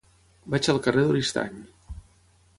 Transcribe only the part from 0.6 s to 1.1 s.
al carrer